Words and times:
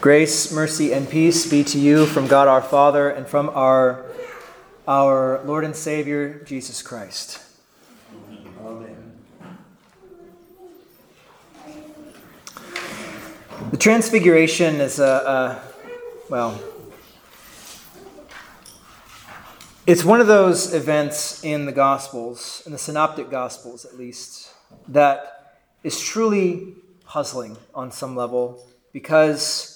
Grace, 0.00 0.50
mercy, 0.50 0.94
and 0.94 1.10
peace 1.10 1.46
be 1.46 1.62
to 1.62 1.78
you 1.78 2.06
from 2.06 2.26
God 2.26 2.48
our 2.48 2.62
Father 2.62 3.10
and 3.10 3.26
from 3.26 3.50
our, 3.50 4.06
our 4.88 5.44
Lord 5.44 5.62
and 5.62 5.76
Savior, 5.76 6.42
Jesus 6.44 6.80
Christ. 6.80 7.38
Amen. 8.64 9.18
The 13.70 13.76
Transfiguration 13.76 14.76
is 14.76 14.98
a, 14.98 15.04
a 15.04 15.62
well, 16.30 16.58
it's 19.86 20.02
one 20.02 20.22
of 20.22 20.26
those 20.26 20.72
events 20.72 21.44
in 21.44 21.66
the 21.66 21.72
Gospels, 21.72 22.62
in 22.64 22.72
the 22.72 22.78
Synoptic 22.78 23.30
Gospels 23.30 23.84
at 23.84 23.98
least, 23.98 24.48
that 24.88 25.58
is 25.84 26.00
truly 26.00 26.76
puzzling 27.04 27.58
on 27.74 27.92
some 27.92 28.16
level 28.16 28.66
because 28.94 29.69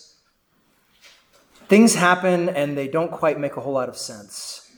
things 1.68 1.94
happen 1.94 2.48
and 2.48 2.76
they 2.76 2.88
don't 2.88 3.10
quite 3.10 3.38
make 3.38 3.56
a 3.56 3.60
whole 3.60 3.72
lot 3.72 3.88
of 3.88 3.96
sense. 3.96 4.70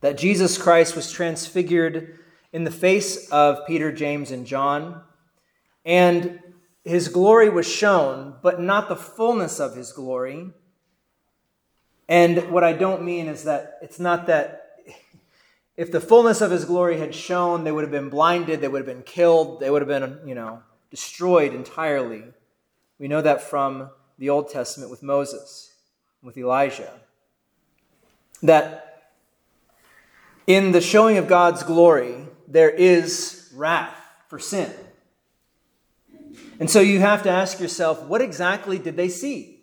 That 0.00 0.18
Jesus 0.18 0.58
Christ 0.58 0.94
was 0.94 1.10
transfigured 1.10 2.18
in 2.52 2.64
the 2.64 2.70
face 2.70 3.28
of 3.30 3.66
Peter, 3.66 3.92
James, 3.92 4.30
and 4.30 4.46
John, 4.46 5.02
and 5.84 6.40
his 6.84 7.08
glory 7.08 7.48
was 7.48 7.66
shown, 7.66 8.36
but 8.42 8.60
not 8.60 8.88
the 8.88 8.96
fullness 8.96 9.60
of 9.60 9.76
his 9.76 9.92
glory. 9.92 10.50
And 12.08 12.50
what 12.50 12.64
I 12.64 12.72
don't 12.72 13.04
mean 13.04 13.28
is 13.28 13.44
that 13.44 13.78
it's 13.82 14.00
not 14.00 14.26
that 14.26 14.70
if 15.76 15.92
the 15.92 16.00
fullness 16.00 16.40
of 16.40 16.50
his 16.50 16.64
glory 16.64 16.98
had 16.98 17.14
shown, 17.14 17.64
they 17.64 17.72
would 17.72 17.84
have 17.84 17.90
been 17.90 18.08
blinded, 18.08 18.60
they 18.60 18.68
would 18.68 18.86
have 18.86 18.96
been 18.96 19.02
killed, 19.02 19.60
they 19.60 19.70
would 19.70 19.82
have 19.82 19.88
been, 19.88 20.20
you 20.26 20.34
know, 20.34 20.62
destroyed 20.90 21.52
entirely. 21.52 22.24
We 22.98 23.08
know 23.08 23.20
that 23.20 23.42
from 23.42 23.90
the 24.18 24.30
Old 24.30 24.50
Testament 24.50 24.90
with 24.90 25.02
Moses, 25.02 25.72
with 26.22 26.36
Elijah. 26.36 26.92
That 28.42 29.10
in 30.46 30.72
the 30.72 30.80
showing 30.80 31.18
of 31.18 31.28
God's 31.28 31.62
glory, 31.62 32.26
there 32.46 32.70
is 32.70 33.50
wrath 33.54 33.96
for 34.28 34.38
sin. 34.38 34.72
And 36.60 36.68
so 36.68 36.80
you 36.80 37.00
have 37.00 37.22
to 37.22 37.30
ask 37.30 37.60
yourself, 37.60 38.02
what 38.04 38.20
exactly 38.20 38.78
did 38.78 38.96
they 38.96 39.08
see? 39.08 39.62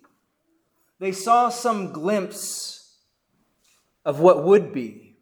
They 0.98 1.12
saw 1.12 1.50
some 1.50 1.92
glimpse 1.92 2.96
of 4.04 4.20
what 4.20 4.44
would 4.44 4.72
be. 4.72 5.16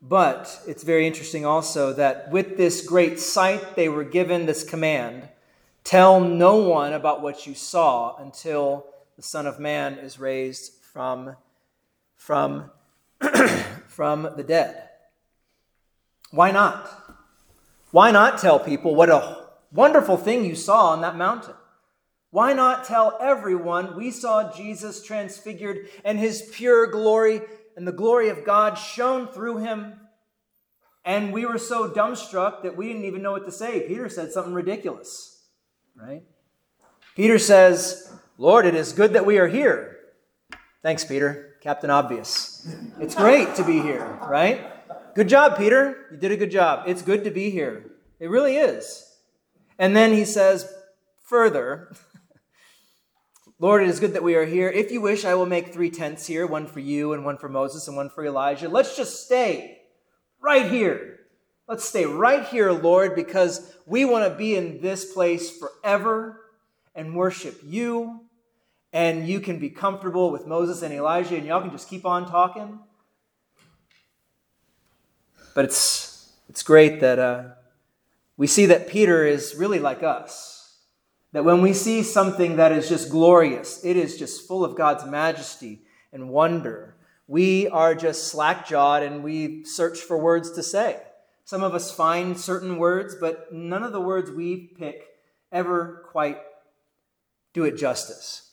But 0.00 0.62
it's 0.68 0.84
very 0.84 1.06
interesting 1.06 1.44
also 1.44 1.92
that 1.94 2.30
with 2.30 2.56
this 2.56 2.86
great 2.86 3.18
sight, 3.18 3.74
they 3.74 3.88
were 3.88 4.04
given 4.04 4.46
this 4.46 4.62
command 4.62 5.28
Tell 5.88 6.20
no 6.20 6.56
one 6.56 6.92
about 6.92 7.22
what 7.22 7.46
you 7.46 7.54
saw 7.54 8.14
until 8.16 8.84
the 9.16 9.22
Son 9.22 9.46
of 9.46 9.58
Man 9.58 9.94
is 9.94 10.20
raised 10.20 10.74
from, 10.92 11.34
from, 12.14 12.70
from 13.88 14.28
the 14.36 14.44
dead. 14.46 14.86
Why 16.30 16.50
not? 16.50 16.90
Why 17.90 18.10
not 18.10 18.36
tell 18.36 18.60
people 18.60 18.94
what 18.94 19.08
a 19.08 19.46
wonderful 19.72 20.18
thing 20.18 20.44
you 20.44 20.54
saw 20.54 20.88
on 20.88 21.00
that 21.00 21.16
mountain? 21.16 21.54
Why 22.32 22.52
not 22.52 22.84
tell 22.84 23.16
everyone 23.18 23.96
we 23.96 24.10
saw 24.10 24.54
Jesus 24.54 25.02
transfigured 25.02 25.88
and 26.04 26.18
his 26.18 26.50
pure 26.52 26.86
glory 26.88 27.40
and 27.78 27.88
the 27.88 27.92
glory 27.92 28.28
of 28.28 28.44
God 28.44 28.74
shone 28.74 29.26
through 29.26 29.56
him? 29.60 29.94
And 31.06 31.32
we 31.32 31.46
were 31.46 31.56
so 31.56 31.88
dumbstruck 31.88 32.62
that 32.62 32.76
we 32.76 32.88
didn't 32.88 33.06
even 33.06 33.22
know 33.22 33.32
what 33.32 33.46
to 33.46 33.52
say. 33.52 33.88
Peter 33.88 34.10
said 34.10 34.32
something 34.32 34.52
ridiculous 34.52 35.36
right? 36.00 36.22
Peter 37.16 37.38
says, 37.38 38.12
Lord, 38.36 38.66
it 38.66 38.74
is 38.74 38.92
good 38.92 39.14
that 39.14 39.26
we 39.26 39.38
are 39.38 39.48
here. 39.48 39.98
Thanks, 40.82 41.04
Peter. 41.04 41.56
Captain 41.60 41.90
Obvious. 41.90 42.72
It's 43.00 43.14
great 43.14 43.56
to 43.56 43.64
be 43.64 43.80
here, 43.80 44.18
right? 44.28 44.64
Good 45.14 45.28
job, 45.28 45.58
Peter. 45.58 46.06
You 46.12 46.16
did 46.16 46.30
a 46.30 46.36
good 46.36 46.52
job. 46.52 46.84
It's 46.86 47.02
good 47.02 47.24
to 47.24 47.30
be 47.30 47.50
here. 47.50 47.90
It 48.20 48.30
really 48.30 48.56
is. 48.56 49.04
And 49.78 49.96
then 49.96 50.12
he 50.12 50.24
says, 50.24 50.72
further, 51.24 51.92
Lord, 53.58 53.82
it 53.82 53.88
is 53.88 53.98
good 53.98 54.12
that 54.12 54.22
we 54.22 54.36
are 54.36 54.44
here. 54.44 54.68
If 54.68 54.92
you 54.92 55.00
wish, 55.00 55.24
I 55.24 55.34
will 55.34 55.46
make 55.46 55.72
three 55.72 55.90
tents 55.90 56.26
here 56.28 56.46
one 56.46 56.68
for 56.68 56.78
you, 56.78 57.12
and 57.12 57.24
one 57.24 57.38
for 57.38 57.48
Moses, 57.48 57.88
and 57.88 57.96
one 57.96 58.08
for 58.08 58.24
Elijah. 58.24 58.68
Let's 58.68 58.96
just 58.96 59.24
stay 59.24 59.78
right 60.40 60.70
here. 60.70 61.17
Let's 61.68 61.84
stay 61.84 62.06
right 62.06 62.46
here, 62.46 62.72
Lord, 62.72 63.14
because 63.14 63.76
we 63.84 64.06
want 64.06 64.24
to 64.24 64.34
be 64.34 64.56
in 64.56 64.80
this 64.80 65.12
place 65.12 65.50
forever 65.50 66.40
and 66.94 67.14
worship 67.14 67.60
you. 67.62 68.22
And 68.90 69.28
you 69.28 69.38
can 69.40 69.58
be 69.58 69.68
comfortable 69.68 70.30
with 70.30 70.46
Moses 70.46 70.80
and 70.80 70.94
Elijah, 70.94 71.36
and 71.36 71.44
y'all 71.44 71.60
can 71.60 71.70
just 71.70 71.90
keep 71.90 72.06
on 72.06 72.26
talking. 72.26 72.78
But 75.54 75.66
it's, 75.66 76.32
it's 76.48 76.62
great 76.62 77.00
that 77.00 77.18
uh, 77.18 77.42
we 78.38 78.46
see 78.46 78.64
that 78.64 78.88
Peter 78.88 79.26
is 79.26 79.54
really 79.54 79.78
like 79.78 80.02
us. 80.02 80.78
That 81.32 81.44
when 81.44 81.60
we 81.60 81.74
see 81.74 82.02
something 82.02 82.56
that 82.56 82.72
is 82.72 82.88
just 82.88 83.10
glorious, 83.10 83.84
it 83.84 83.98
is 83.98 84.16
just 84.16 84.48
full 84.48 84.64
of 84.64 84.74
God's 84.74 85.04
majesty 85.04 85.82
and 86.14 86.30
wonder, 86.30 86.96
we 87.26 87.68
are 87.68 87.94
just 87.94 88.28
slack 88.28 88.66
jawed 88.66 89.02
and 89.02 89.22
we 89.22 89.64
search 89.64 89.98
for 89.98 90.16
words 90.16 90.52
to 90.52 90.62
say. 90.62 91.02
Some 91.48 91.62
of 91.62 91.74
us 91.74 91.90
find 91.90 92.38
certain 92.38 92.76
words, 92.76 93.16
but 93.18 93.50
none 93.54 93.82
of 93.82 93.92
the 93.92 94.02
words 94.02 94.30
we 94.30 94.70
pick 94.78 95.06
ever 95.50 96.04
quite 96.10 96.42
do 97.54 97.64
it 97.64 97.78
justice. 97.78 98.50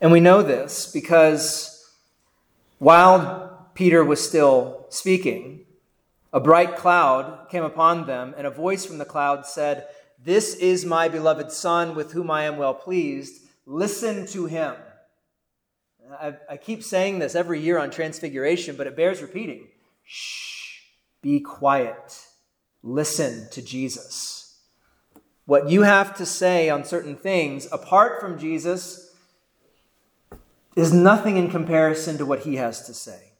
And 0.00 0.10
we 0.10 0.18
know 0.18 0.40
this 0.40 0.90
because 0.90 1.92
while 2.78 3.68
Peter 3.74 4.02
was 4.02 4.26
still 4.26 4.86
speaking, 4.88 5.66
a 6.32 6.40
bright 6.40 6.74
cloud 6.74 7.50
came 7.50 7.64
upon 7.64 8.06
them, 8.06 8.34
and 8.38 8.46
a 8.46 8.50
voice 8.50 8.86
from 8.86 8.96
the 8.96 9.04
cloud 9.04 9.44
said, 9.44 9.88
This 10.24 10.54
is 10.54 10.86
my 10.86 11.06
beloved 11.06 11.52
Son, 11.52 11.94
with 11.94 12.12
whom 12.12 12.30
I 12.30 12.44
am 12.44 12.56
well 12.56 12.72
pleased. 12.72 13.46
Listen 13.66 14.26
to 14.28 14.46
him. 14.46 14.74
I, 16.18 16.36
I 16.48 16.56
keep 16.56 16.82
saying 16.82 17.18
this 17.18 17.34
every 17.34 17.60
year 17.60 17.78
on 17.78 17.90
Transfiguration, 17.90 18.76
but 18.76 18.86
it 18.86 18.96
bears 18.96 19.20
repeating. 19.20 19.68
Shh. 20.02 20.65
Be 21.22 21.40
quiet. 21.40 22.26
Listen 22.82 23.48
to 23.50 23.62
Jesus. 23.62 24.60
What 25.44 25.70
you 25.70 25.82
have 25.82 26.16
to 26.16 26.26
say 26.26 26.68
on 26.68 26.84
certain 26.84 27.16
things, 27.16 27.68
apart 27.70 28.20
from 28.20 28.38
Jesus, 28.38 29.14
is 30.76 30.92
nothing 30.92 31.36
in 31.36 31.50
comparison 31.50 32.18
to 32.18 32.26
what 32.26 32.40
he 32.40 32.56
has 32.56 32.86
to 32.86 32.94
say. 32.94 33.32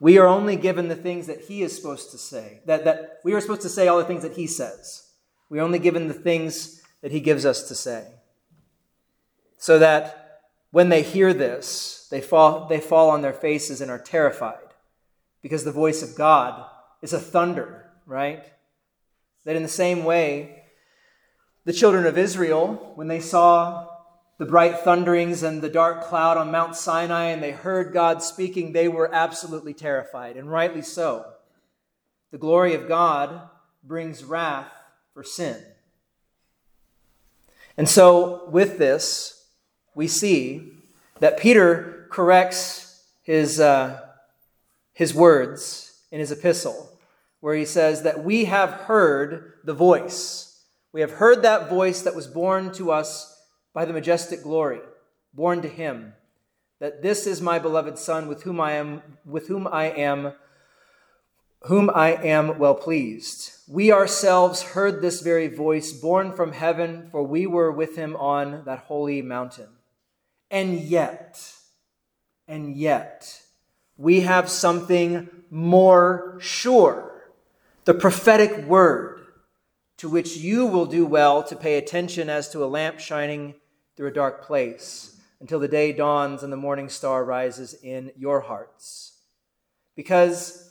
We 0.00 0.16
are 0.18 0.26
only 0.26 0.56
given 0.56 0.88
the 0.88 0.96
things 0.96 1.26
that 1.26 1.42
he 1.42 1.62
is 1.62 1.74
supposed 1.74 2.12
to 2.12 2.18
say, 2.18 2.60
that, 2.66 2.84
that 2.84 3.18
we 3.24 3.34
are 3.34 3.40
supposed 3.40 3.62
to 3.62 3.68
say 3.68 3.88
all 3.88 3.98
the 3.98 4.04
things 4.04 4.22
that 4.22 4.36
he 4.36 4.46
says. 4.46 5.08
We 5.50 5.58
are 5.58 5.62
only 5.62 5.80
given 5.80 6.06
the 6.06 6.14
things 6.14 6.82
that 7.02 7.10
he 7.10 7.20
gives 7.20 7.44
us 7.44 7.66
to 7.68 7.74
say. 7.74 8.06
So 9.56 9.78
that 9.80 10.40
when 10.70 10.88
they 10.88 11.02
hear 11.02 11.34
this, 11.34 12.06
they 12.10 12.20
fall, 12.20 12.66
they 12.66 12.80
fall 12.80 13.10
on 13.10 13.22
their 13.22 13.32
faces 13.32 13.80
and 13.80 13.90
are 13.90 13.98
terrified 13.98 14.58
because 15.42 15.64
the 15.64 15.72
voice 15.72 16.02
of 16.02 16.16
God 16.16 16.64
is 17.02 17.12
a 17.12 17.20
thunder, 17.20 17.90
right? 18.06 18.44
That 19.44 19.56
in 19.56 19.62
the 19.62 19.68
same 19.68 20.04
way, 20.04 20.64
the 21.64 21.72
children 21.72 22.06
of 22.06 22.18
Israel, 22.18 22.92
when 22.94 23.08
they 23.08 23.20
saw 23.20 23.88
the 24.38 24.46
bright 24.46 24.80
thunderings 24.80 25.42
and 25.42 25.60
the 25.60 25.68
dark 25.68 26.02
cloud 26.04 26.36
on 26.36 26.50
Mount 26.50 26.76
Sinai 26.76 27.24
and 27.24 27.42
they 27.42 27.50
heard 27.50 27.92
God 27.92 28.22
speaking, 28.22 28.72
they 28.72 28.88
were 28.88 29.12
absolutely 29.12 29.74
terrified, 29.74 30.36
and 30.36 30.50
rightly 30.50 30.82
so. 30.82 31.26
The 32.30 32.38
glory 32.38 32.74
of 32.74 32.88
God 32.88 33.48
brings 33.82 34.22
wrath 34.22 34.72
for 35.12 35.24
sin. 35.24 35.62
And 37.76 37.88
so, 37.88 38.48
with 38.48 38.78
this, 38.78 39.46
we 39.94 40.08
see 40.08 40.72
that 41.20 41.38
Peter 41.38 42.06
corrects 42.10 43.04
his, 43.22 43.60
uh, 43.60 44.00
his 44.92 45.14
words 45.14 46.00
in 46.10 46.20
his 46.20 46.32
epistle, 46.32 46.87
where 47.40 47.54
he 47.54 47.64
says 47.64 48.02
that 48.02 48.24
we 48.24 48.46
have 48.46 48.70
heard 48.70 49.52
the 49.64 49.74
voice. 49.74 50.64
We 50.92 51.00
have 51.00 51.12
heard 51.12 51.42
that 51.42 51.68
voice 51.68 52.02
that 52.02 52.14
was 52.14 52.26
borne 52.26 52.72
to 52.72 52.90
us 52.90 53.40
by 53.72 53.84
the 53.84 53.92
majestic 53.92 54.42
glory, 54.42 54.80
borne 55.32 55.62
to 55.62 55.68
him. 55.68 56.14
That 56.80 57.02
this 57.02 57.26
is 57.26 57.40
my 57.40 57.58
beloved 57.58 57.98
Son, 57.98 58.28
with 58.28 58.42
whom 58.44 58.60
I 58.60 58.72
am, 58.72 59.02
with 59.24 59.48
whom 59.48 59.66
I 59.66 59.84
am, 59.84 60.32
whom 61.62 61.90
I 61.92 62.10
am 62.12 62.58
well 62.58 62.74
pleased. 62.74 63.52
We 63.68 63.92
ourselves 63.92 64.62
heard 64.62 65.02
this 65.02 65.20
very 65.20 65.48
voice, 65.48 65.92
borne 65.92 66.32
from 66.32 66.52
heaven, 66.52 67.08
for 67.10 67.22
we 67.22 67.46
were 67.46 67.70
with 67.70 67.96
him 67.96 68.16
on 68.16 68.64
that 68.64 68.80
holy 68.80 69.22
mountain. 69.22 69.68
And 70.50 70.80
yet, 70.80 71.52
and 72.46 72.76
yet, 72.76 73.42
we 73.96 74.20
have 74.20 74.48
something 74.48 75.28
more 75.50 76.38
sure 76.40 77.17
the 77.88 77.94
prophetic 77.94 78.66
word 78.66 79.18
to 79.96 80.10
which 80.10 80.36
you 80.36 80.66
will 80.66 80.84
do 80.84 81.06
well 81.06 81.42
to 81.42 81.56
pay 81.56 81.78
attention 81.78 82.28
as 82.28 82.50
to 82.50 82.62
a 82.62 82.66
lamp 82.66 83.00
shining 83.00 83.54
through 83.96 84.08
a 84.08 84.12
dark 84.12 84.44
place 84.44 85.18
until 85.40 85.58
the 85.58 85.68
day 85.68 85.90
dawns 85.90 86.42
and 86.42 86.52
the 86.52 86.56
morning 86.58 86.90
star 86.90 87.24
rises 87.24 87.72
in 87.82 88.12
your 88.14 88.40
hearts. 88.40 89.22
Because 89.96 90.70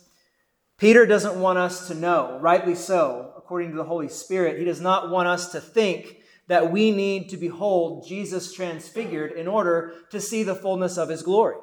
Peter 0.76 1.06
doesn't 1.06 1.40
want 1.40 1.58
us 1.58 1.88
to 1.88 1.94
know, 1.96 2.38
rightly 2.40 2.76
so, 2.76 3.32
according 3.36 3.72
to 3.72 3.76
the 3.76 3.82
Holy 3.82 4.08
Spirit, 4.08 4.56
he 4.56 4.64
does 4.64 4.80
not 4.80 5.10
want 5.10 5.26
us 5.26 5.50
to 5.50 5.60
think 5.60 6.18
that 6.46 6.70
we 6.70 6.92
need 6.92 7.30
to 7.30 7.36
behold 7.36 8.06
Jesus 8.06 8.52
transfigured 8.52 9.32
in 9.32 9.48
order 9.48 9.92
to 10.10 10.20
see 10.20 10.44
the 10.44 10.54
fullness 10.54 10.96
of 10.96 11.08
his 11.08 11.24
glory. 11.24 11.56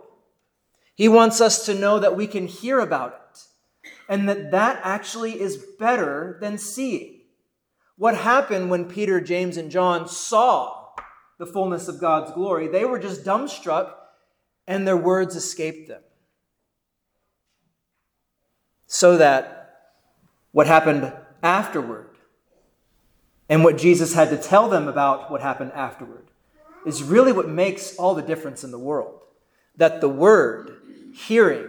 He 0.95 1.07
wants 1.07 1.39
us 1.39 1.65
to 1.65 1.73
know 1.73 1.97
that 1.99 2.17
we 2.17 2.27
can 2.27 2.45
hear 2.45 2.81
about 2.81 3.13
it 3.13 3.24
and 4.07 4.29
that 4.29 4.51
that 4.51 4.79
actually 4.83 5.39
is 5.39 5.57
better 5.79 6.37
than 6.41 6.57
seeing. 6.57 7.21
What 7.97 8.17
happened 8.17 8.69
when 8.69 8.85
Peter, 8.85 9.21
James, 9.21 9.57
and 9.57 9.71
John 9.71 10.07
saw 10.07 10.89
the 11.37 11.45
fullness 11.45 11.87
of 11.87 11.99
God's 11.99 12.31
glory? 12.31 12.67
They 12.67 12.85
were 12.85 12.99
just 12.99 13.23
dumbstruck 13.23 13.93
and 14.67 14.87
their 14.87 14.97
words 14.97 15.35
escaped 15.35 15.87
them. 15.87 16.01
So 18.87 19.17
that 19.17 19.95
what 20.51 20.67
happened 20.67 21.11
afterward 21.41 22.09
and 23.49 23.63
what 23.63 23.77
Jesus 23.77 24.13
had 24.13 24.29
to 24.29 24.37
tell 24.37 24.69
them 24.69 24.87
about 24.87 25.31
what 25.31 25.41
happened 25.41 25.71
afterward 25.73 26.27
is 26.85 27.03
really 27.03 27.31
what 27.31 27.49
makes 27.49 27.95
all 27.97 28.15
the 28.15 28.21
difference 28.21 28.63
in 28.63 28.71
the 28.71 28.79
world. 28.79 29.21
That 29.77 30.01
the 30.01 30.09
word, 30.09 30.77
hearing, 31.13 31.67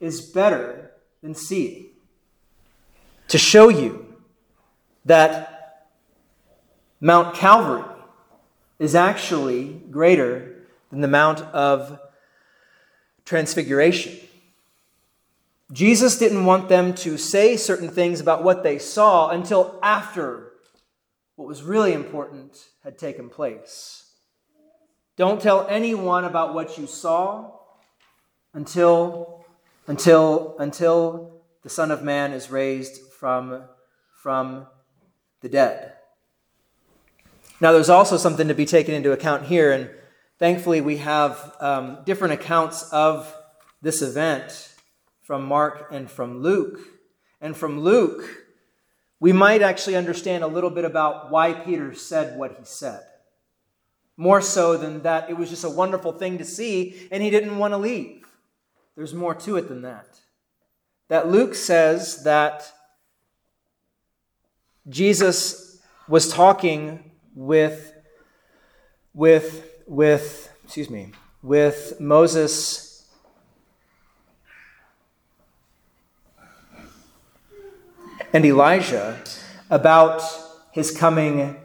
is 0.00 0.20
better 0.20 0.87
than 1.22 1.34
seeing. 1.34 1.86
To 3.28 3.38
show 3.38 3.68
you 3.68 4.16
that 5.04 5.86
Mount 7.00 7.34
Calvary 7.34 7.84
is 8.78 8.94
actually 8.94 9.80
greater 9.90 10.66
than 10.90 11.00
the 11.00 11.08
Mount 11.08 11.40
of 11.40 12.00
Transfiguration. 13.24 14.18
Jesus 15.70 16.18
didn't 16.18 16.46
want 16.46 16.68
them 16.68 16.94
to 16.94 17.18
say 17.18 17.56
certain 17.56 17.90
things 17.90 18.20
about 18.20 18.42
what 18.42 18.62
they 18.62 18.78
saw 18.78 19.28
until 19.28 19.78
after 19.82 20.52
what 21.36 21.46
was 21.46 21.62
really 21.62 21.92
important 21.92 22.56
had 22.82 22.98
taken 22.98 23.28
place. 23.28 24.10
Don't 25.16 25.42
tell 25.42 25.66
anyone 25.68 26.24
about 26.24 26.54
what 26.54 26.78
you 26.78 26.86
saw 26.86 27.50
until, 28.54 29.37
until, 29.88 30.54
until 30.58 31.40
the 31.62 31.68
Son 31.68 31.90
of 31.90 32.02
Man 32.02 32.32
is 32.32 32.50
raised 32.50 33.00
from, 33.18 33.64
from 34.22 34.66
the 35.40 35.48
dead. 35.48 35.94
Now, 37.60 37.72
there's 37.72 37.88
also 37.88 38.16
something 38.16 38.46
to 38.46 38.54
be 38.54 38.66
taken 38.66 38.94
into 38.94 39.10
account 39.10 39.46
here, 39.46 39.72
and 39.72 39.90
thankfully, 40.38 40.80
we 40.80 40.98
have 40.98 41.56
um, 41.58 41.98
different 42.04 42.34
accounts 42.34 42.84
of 42.92 43.34
this 43.82 44.02
event 44.02 44.72
from 45.22 45.44
Mark 45.44 45.88
and 45.90 46.08
from 46.08 46.42
Luke. 46.42 46.78
And 47.40 47.56
from 47.56 47.80
Luke, 47.80 48.22
we 49.20 49.32
might 49.32 49.62
actually 49.62 49.96
understand 49.96 50.44
a 50.44 50.48
little 50.48 50.70
bit 50.70 50.84
about 50.84 51.30
why 51.30 51.52
Peter 51.52 51.94
said 51.94 52.38
what 52.38 52.56
he 52.58 52.64
said. 52.64 53.02
More 54.16 54.40
so 54.40 54.76
than 54.76 55.02
that, 55.02 55.30
it 55.30 55.36
was 55.36 55.50
just 55.50 55.64
a 55.64 55.70
wonderful 55.70 56.12
thing 56.12 56.38
to 56.38 56.44
see, 56.44 57.08
and 57.10 57.22
he 57.22 57.30
didn't 57.30 57.58
want 57.58 57.72
to 57.72 57.78
leave. 57.78 58.17
There's 58.98 59.14
more 59.14 59.32
to 59.32 59.56
it 59.56 59.68
than 59.68 59.82
that. 59.82 60.18
That 61.06 61.28
Luke 61.28 61.54
says 61.54 62.24
that 62.24 62.68
Jesus 64.88 65.80
was 66.08 66.32
talking 66.32 67.12
with, 67.32 67.92
with, 69.14 69.70
with, 69.86 70.50
excuse 70.64 70.90
me, 70.90 71.12
with 71.44 72.00
Moses 72.00 73.06
and 78.32 78.44
Elijah 78.44 79.22
about 79.70 80.24
his 80.72 80.90
coming, 80.90 81.56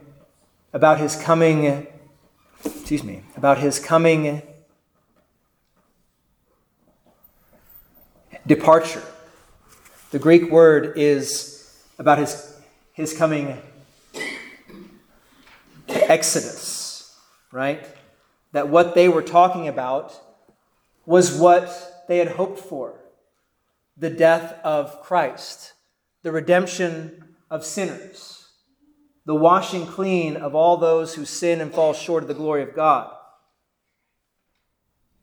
about 0.71 0.99
his 0.99 1.15
coming, 1.15 1.87
excuse 2.63 3.03
me, 3.03 3.23
about 3.35 3.57
his 3.57 3.79
coming 3.79 4.43
departure. 8.45 9.03
The 10.11 10.19
Greek 10.19 10.51
word 10.51 10.97
is 10.97 11.83
about 11.97 12.17
his, 12.17 12.59
his 12.93 13.15
coming 13.15 13.61
exodus, 15.87 17.17
right? 17.51 17.85
That 18.51 18.67
what 18.67 18.95
they 18.95 19.09
were 19.09 19.21
talking 19.21 19.67
about 19.67 20.13
was 21.05 21.37
what 21.37 22.05
they 22.07 22.17
had 22.17 22.29
hoped 22.29 22.59
for 22.59 22.99
the 23.95 24.09
death 24.09 24.59
of 24.63 25.01
Christ, 25.03 25.73
the 26.23 26.31
redemption 26.31 27.35
of 27.49 27.63
sinners, 27.63 28.49
the 29.25 29.35
washing 29.35 29.85
clean 29.85 30.35
of 30.35 30.55
all 30.55 30.77
those 30.77 31.15
who 31.15 31.25
sin 31.25 31.61
and 31.61 31.71
fall 31.71 31.93
short 31.93 32.23
of 32.23 32.27
the 32.27 32.33
glory 32.33 32.63
of 32.63 32.75
God. 32.75 33.13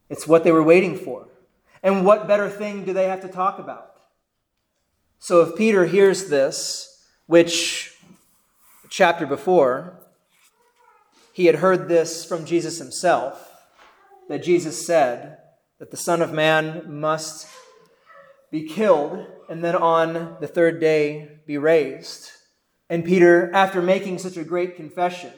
It's 0.09 0.27
what 0.27 0.45
they 0.45 0.53
were 0.53 0.63
waiting 0.63 0.97
for. 0.97 1.29
And 1.83 2.05
what 2.05 2.29
better 2.29 2.49
thing 2.49 2.85
do 2.85 2.93
they 2.93 3.09
have 3.09 3.23
to 3.23 3.29
talk 3.29 3.59
about? 3.59 3.93
So 5.19 5.43
if 5.43 5.57
Peter 5.57 5.87
hears 5.87 6.29
this, 6.29 7.07
which 7.27 7.95
chapter 8.89 9.27
before, 9.27 10.01
he 11.33 11.47
had 11.47 11.57
heard 11.57 11.89
this 11.89 12.25
from 12.25 12.45
Jesus 12.45 12.79
himself, 12.79 13.51
that 14.29 14.43
Jesus 14.43 14.87
said 14.87 15.39
that 15.79 15.91
the 15.91 15.97
Son 15.97 16.23
of 16.23 16.33
Man 16.33 17.01
must 17.01 17.47
be 18.51 18.67
killed 18.67 19.27
and 19.49 19.65
then 19.65 19.77
on 19.77 20.37
the 20.41 20.49
third 20.49 20.81
day 20.81 21.41
be 21.47 21.59
raised. 21.59 22.31
And 22.89 23.05
Peter, 23.05 23.53
after 23.55 23.81
making 23.81 24.19
such 24.19 24.37
a 24.37 24.45
great 24.45 24.77
confession, 24.77 25.33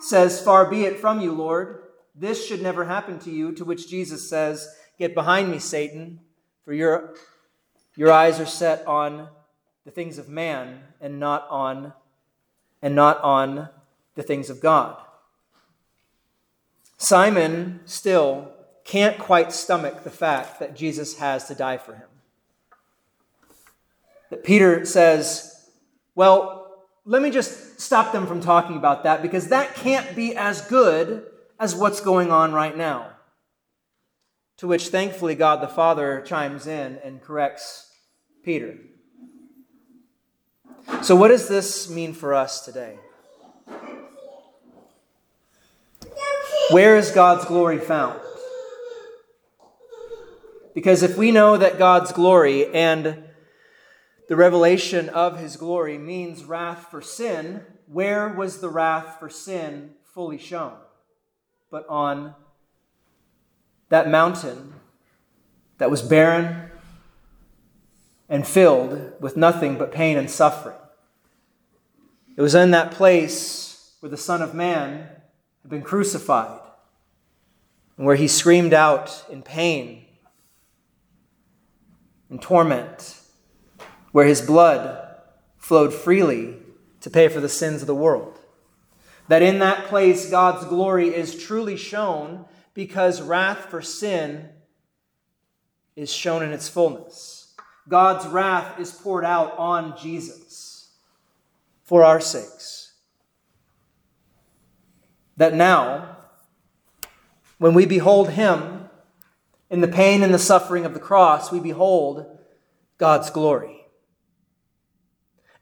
says, 0.00 0.40
Far 0.40 0.68
be 0.68 0.84
it 0.84 0.98
from 0.98 1.20
you, 1.20 1.32
Lord, 1.32 1.82
this 2.14 2.46
should 2.46 2.62
never 2.62 2.84
happen 2.84 3.18
to 3.20 3.30
you. 3.30 3.52
To 3.52 3.64
which 3.64 3.88
Jesus 3.88 4.28
says, 4.28 4.68
Get 4.98 5.14
behind 5.14 5.50
me, 5.50 5.58
Satan, 5.58 6.20
for 6.64 6.72
your, 6.72 7.14
your 7.96 8.10
eyes 8.10 8.40
are 8.40 8.46
set 8.46 8.86
on 8.86 9.28
the 9.84 9.90
things 9.90 10.18
of 10.18 10.28
man 10.28 10.80
and 11.00 11.20
not 11.20 11.46
on 11.50 11.92
and 12.82 12.94
not 12.94 13.20
on 13.22 13.68
the 14.14 14.22
things 14.22 14.50
of 14.50 14.60
God. 14.60 14.96
Simon 16.98 17.80
still 17.84 18.52
can't 18.84 19.18
quite 19.18 19.52
stomach 19.52 20.02
the 20.04 20.10
fact 20.10 20.60
that 20.60 20.76
Jesus 20.76 21.18
has 21.18 21.46
to 21.48 21.54
die 21.54 21.76
for 21.76 21.94
him. 21.94 22.08
That 24.30 24.44
Peter 24.44 24.84
says, 24.84 25.68
Well, 26.14 26.86
let 27.04 27.22
me 27.22 27.30
just 27.30 27.80
stop 27.80 28.12
them 28.12 28.26
from 28.26 28.40
talking 28.40 28.76
about 28.76 29.04
that 29.04 29.22
because 29.22 29.48
that 29.48 29.74
can't 29.74 30.16
be 30.16 30.34
as 30.36 30.62
good 30.62 31.26
as 31.60 31.74
what's 31.74 32.00
going 32.00 32.30
on 32.30 32.52
right 32.52 32.76
now. 32.76 33.15
To 34.58 34.66
which 34.66 34.88
thankfully 34.88 35.34
God 35.34 35.60
the 35.60 35.68
Father 35.68 36.22
chimes 36.26 36.66
in 36.66 36.98
and 37.04 37.22
corrects 37.22 37.90
Peter. 38.42 38.78
So, 41.02 41.14
what 41.14 41.28
does 41.28 41.48
this 41.48 41.90
mean 41.90 42.14
for 42.14 42.32
us 42.32 42.64
today? 42.64 42.96
Where 46.70 46.96
is 46.96 47.10
God's 47.10 47.44
glory 47.44 47.78
found? 47.78 48.20
Because 50.74 51.02
if 51.02 51.16
we 51.16 51.30
know 51.30 51.56
that 51.56 51.78
God's 51.78 52.12
glory 52.12 52.74
and 52.74 53.24
the 54.28 54.36
revelation 54.36 55.08
of 55.08 55.38
his 55.38 55.56
glory 55.56 55.96
means 55.96 56.44
wrath 56.44 56.88
for 56.90 57.00
sin, 57.00 57.62
where 57.86 58.28
was 58.28 58.60
the 58.60 58.68
wrath 58.68 59.18
for 59.18 59.28
sin 59.28 59.92
fully 60.04 60.38
shown? 60.38 60.76
But 61.70 61.86
on 61.88 62.34
that 63.88 64.10
mountain 64.10 64.74
that 65.78 65.90
was 65.90 66.02
barren 66.02 66.70
and 68.28 68.46
filled 68.46 69.12
with 69.20 69.36
nothing 69.36 69.78
but 69.78 69.92
pain 69.92 70.16
and 70.16 70.30
suffering. 70.30 70.76
It 72.36 72.42
was 72.42 72.54
in 72.54 72.72
that 72.72 72.90
place 72.90 73.94
where 74.00 74.10
the 74.10 74.16
Son 74.16 74.42
of 74.42 74.54
Man 74.54 75.08
had 75.62 75.70
been 75.70 75.82
crucified 75.82 76.60
and 77.96 78.06
where 78.06 78.16
he 78.16 78.28
screamed 78.28 78.74
out 78.74 79.24
in 79.30 79.42
pain 79.42 80.04
and 82.28 82.42
torment, 82.42 83.20
where 84.12 84.26
his 84.26 84.42
blood 84.42 85.16
flowed 85.56 85.94
freely 85.94 86.56
to 87.00 87.10
pay 87.10 87.28
for 87.28 87.40
the 87.40 87.48
sins 87.48 87.80
of 87.80 87.86
the 87.86 87.94
world. 87.94 88.38
That 89.28 89.42
in 89.42 89.58
that 89.60 89.86
place, 89.86 90.30
God's 90.30 90.66
glory 90.66 91.14
is 91.14 91.42
truly 91.42 91.76
shown 91.76 92.44
because 92.76 93.22
wrath 93.22 93.70
for 93.70 93.80
sin 93.80 94.50
is 95.96 96.12
shown 96.12 96.42
in 96.42 96.52
its 96.52 96.68
fullness. 96.68 97.54
God's 97.88 98.26
wrath 98.26 98.78
is 98.78 98.92
poured 98.92 99.24
out 99.24 99.56
on 99.58 99.96
Jesus. 99.98 100.64
for 101.82 102.02
our 102.02 102.18
sakes. 102.18 102.94
That 105.36 105.54
now, 105.54 106.16
when 107.58 107.74
we 107.74 107.86
behold 107.86 108.30
him 108.30 108.88
in 109.70 109.82
the 109.82 109.88
pain 109.88 110.24
and 110.24 110.34
the 110.34 110.38
suffering 110.38 110.84
of 110.84 110.94
the 110.94 111.00
cross, 111.00 111.52
we 111.52 111.60
behold 111.60 112.26
God's 112.98 113.30
glory. 113.30 113.86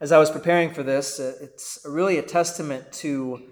As 0.00 0.12
I 0.12 0.18
was 0.18 0.30
preparing 0.30 0.72
for 0.72 0.82
this, 0.82 1.20
uh, 1.20 1.34
it's 1.42 1.78
really 1.84 2.16
a 2.16 2.22
testament 2.22 2.90
to 2.92 3.42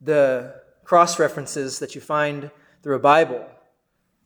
the 0.00 0.60
cross 0.82 1.20
references 1.20 1.78
that 1.78 1.94
you 1.94 2.00
find 2.00 2.50
through 2.86 2.94
a 2.94 3.00
Bible. 3.00 3.44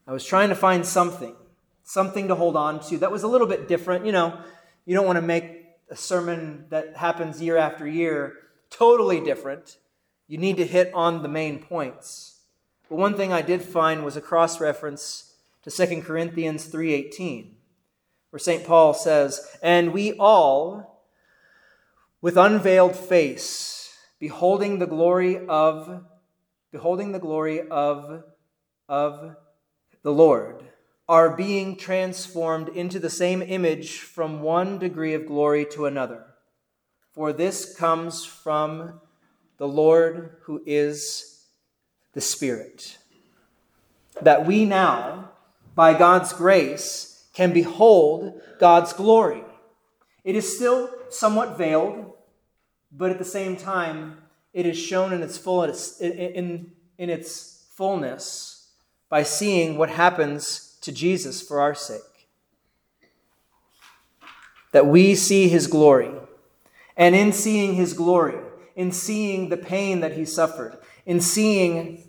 I 0.06 0.12
was 0.12 0.22
trying 0.22 0.50
to 0.50 0.54
find 0.54 0.84
something, 0.84 1.34
something 1.82 2.28
to 2.28 2.34
hold 2.34 2.56
on 2.56 2.80
to 2.88 2.98
that 2.98 3.10
was 3.10 3.22
a 3.22 3.26
little 3.26 3.46
bit 3.46 3.68
different. 3.68 4.04
You 4.04 4.12
know, 4.12 4.38
you 4.84 4.94
don't 4.94 5.06
want 5.06 5.16
to 5.16 5.22
make 5.22 5.64
a 5.88 5.96
sermon 5.96 6.66
that 6.68 6.94
happens 6.94 7.40
year 7.40 7.56
after 7.56 7.88
year 7.88 8.34
totally 8.68 9.18
different. 9.18 9.78
You 10.28 10.36
need 10.36 10.58
to 10.58 10.66
hit 10.66 10.92
on 10.92 11.22
the 11.22 11.28
main 11.28 11.60
points. 11.60 12.40
But 12.90 12.96
one 12.96 13.14
thing 13.14 13.32
I 13.32 13.40
did 13.40 13.62
find 13.62 14.04
was 14.04 14.14
a 14.18 14.20
cross 14.20 14.60
reference 14.60 15.32
to 15.62 15.70
2 15.70 16.02
Corinthians 16.02 16.66
3:18, 16.66 17.56
where 18.28 18.38
St. 18.38 18.66
Paul 18.66 18.92
says, 18.92 19.56
"And 19.62 19.94
we 19.94 20.12
all 20.18 21.06
with 22.20 22.36
unveiled 22.36 22.94
face, 22.94 23.96
beholding 24.18 24.80
the 24.80 24.86
glory 24.86 25.46
of 25.48 26.04
beholding 26.70 27.12
the 27.12 27.18
glory 27.18 27.66
of 27.68 28.22
of 28.90 29.36
the 30.02 30.12
Lord, 30.12 30.64
are 31.08 31.36
being 31.36 31.76
transformed 31.76 32.68
into 32.68 32.98
the 32.98 33.08
same 33.08 33.40
image 33.40 34.00
from 34.00 34.42
one 34.42 34.78
degree 34.78 35.14
of 35.14 35.26
glory 35.26 35.64
to 35.72 35.86
another. 35.86 36.26
For 37.12 37.32
this 37.32 37.74
comes 37.76 38.24
from 38.24 39.00
the 39.58 39.68
Lord 39.68 40.36
who 40.42 40.62
is 40.66 41.46
the 42.12 42.20
Spirit. 42.20 42.98
That 44.22 44.46
we 44.46 44.64
now, 44.64 45.30
by 45.74 45.96
God's 45.96 46.32
grace, 46.32 47.28
can 47.32 47.52
behold 47.52 48.40
God's 48.58 48.92
glory. 48.92 49.44
It 50.24 50.34
is 50.34 50.56
still 50.56 50.90
somewhat 51.10 51.56
veiled, 51.56 52.12
but 52.90 53.10
at 53.10 53.18
the 53.18 53.24
same 53.24 53.56
time, 53.56 54.18
it 54.52 54.66
is 54.66 54.76
shown 54.76 55.12
in 55.12 55.22
its 55.22 55.38
fullness, 55.38 56.00
in, 56.00 56.12
in, 56.12 56.72
in 56.98 57.10
its 57.10 57.68
fullness 57.76 58.49
by 59.10 59.24
seeing 59.24 59.76
what 59.76 59.90
happens 59.90 60.78
to 60.80 60.92
Jesus 60.92 61.42
for 61.42 61.60
our 61.60 61.74
sake. 61.74 62.00
That 64.72 64.86
we 64.86 65.14
see 65.16 65.48
his 65.48 65.66
glory. 65.66 66.12
And 66.96 67.14
in 67.14 67.32
seeing 67.32 67.74
his 67.74 67.92
glory, 67.92 68.38
in 68.76 68.92
seeing 68.92 69.48
the 69.48 69.56
pain 69.56 70.00
that 70.00 70.16
he 70.16 70.24
suffered, 70.24 70.78
in 71.04 71.20
seeing 71.20 72.04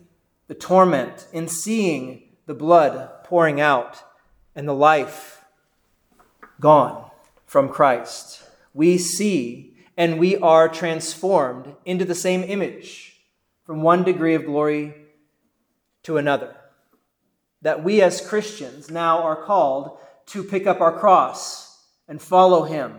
the 0.48 0.54
torment, 0.54 1.28
in 1.34 1.48
seeing 1.48 2.24
the 2.46 2.54
blood 2.54 3.10
pouring 3.24 3.60
out 3.60 4.04
and 4.56 4.68
the 4.68 4.76
life 4.76 5.44
gone 6.60 7.10
from 7.46 7.68
Christ, 7.68 8.44
we 8.74 8.98
see 8.98 9.76
and 9.98 10.20
we 10.20 10.38
are 10.38 10.70
transformed 10.70 11.76
into 11.84 12.06
the 12.06 12.16
same 12.16 12.44
image 12.44 13.22
from 13.66 13.82
one 13.82 14.04
degree 14.04 14.36
of 14.36 14.46
glory 14.46 14.94
to 16.04 16.18
another 16.18 16.56
that 17.62 17.84
we 17.84 18.02
as 18.02 18.26
Christians 18.26 18.90
now 18.90 19.22
are 19.22 19.44
called 19.44 19.98
to 20.28 20.44
pick 20.44 20.66
up 20.68 20.82
our 20.82 20.98
cross 20.98 21.80
and 22.08 22.22
follow 22.22 22.64
Him. 22.64 22.96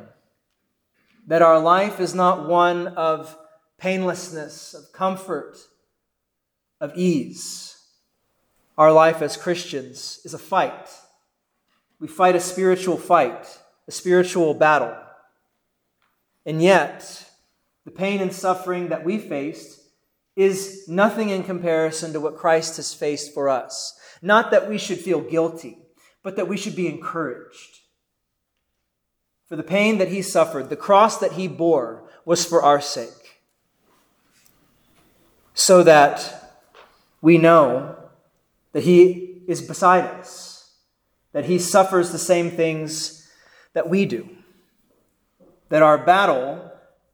That 1.26 1.42
our 1.42 1.58
life 1.58 2.00
is 2.00 2.14
not 2.14 2.48
one 2.48 2.88
of 2.88 3.36
painlessness, 3.78 4.74
of 4.74 4.92
comfort, 4.92 5.58
of 6.80 6.92
ease. 6.96 7.76
Our 8.78 8.92
life 8.92 9.22
as 9.22 9.36
Christians 9.36 10.20
is 10.24 10.34
a 10.34 10.38
fight. 10.38 10.90
We 12.00 12.08
fight 12.08 12.34
a 12.34 12.40
spiritual 12.40 12.96
fight, 12.96 13.58
a 13.86 13.92
spiritual 13.92 14.54
battle. 14.54 14.96
And 16.44 16.60
yet, 16.60 17.30
the 17.84 17.90
pain 17.90 18.20
and 18.20 18.32
suffering 18.32 18.88
that 18.88 19.04
we 19.04 19.18
faced 19.18 19.80
is 20.34 20.88
nothing 20.88 21.30
in 21.30 21.42
comparison 21.42 22.12
to 22.12 22.20
what 22.20 22.36
Christ 22.36 22.76
has 22.76 22.94
faced 22.94 23.34
for 23.34 23.48
us. 23.48 23.98
Not 24.22 24.52
that 24.52 24.68
we 24.68 24.78
should 24.78 25.00
feel 25.00 25.20
guilty, 25.20 25.78
but 26.22 26.36
that 26.36 26.46
we 26.46 26.56
should 26.56 26.76
be 26.76 26.86
encouraged. 26.86 27.80
For 29.46 29.56
the 29.56 29.64
pain 29.64 29.98
that 29.98 30.08
he 30.08 30.22
suffered, 30.22 30.70
the 30.70 30.76
cross 30.76 31.18
that 31.18 31.32
he 31.32 31.48
bore, 31.48 32.08
was 32.24 32.44
for 32.44 32.62
our 32.62 32.80
sake. 32.80 33.40
So 35.54 35.82
that 35.82 36.52
we 37.20 37.36
know 37.36 37.96
that 38.72 38.84
he 38.84 39.42
is 39.48 39.60
beside 39.60 40.04
us, 40.04 40.70
that 41.32 41.46
he 41.46 41.58
suffers 41.58 42.12
the 42.12 42.18
same 42.18 42.50
things 42.50 43.28
that 43.74 43.88
we 43.88 44.06
do, 44.06 44.28
that 45.68 45.82
our 45.82 45.98
battle 45.98 46.70